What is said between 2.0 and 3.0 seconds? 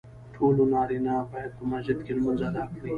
کې لمونځ ادا کړي.